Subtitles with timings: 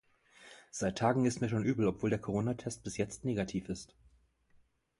[0.71, 3.93] Seit Tagen ist mir schon übel, obwohl der Coronatest bis jetzt negativ ist!